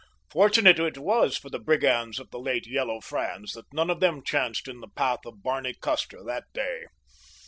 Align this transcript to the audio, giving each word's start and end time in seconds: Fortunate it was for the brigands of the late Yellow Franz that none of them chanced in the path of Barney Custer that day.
Fortunate 0.31 0.79
it 0.79 0.97
was 0.97 1.37
for 1.37 1.51
the 1.51 1.59
brigands 1.59 2.17
of 2.17 2.31
the 2.31 2.39
late 2.39 2.65
Yellow 2.65 3.01
Franz 3.01 3.51
that 3.53 3.71
none 3.71 3.91
of 3.91 3.99
them 3.99 4.23
chanced 4.23 4.67
in 4.67 4.79
the 4.79 4.87
path 4.87 5.19
of 5.27 5.43
Barney 5.43 5.75
Custer 5.79 6.23
that 6.23 6.45
day. 6.55 6.87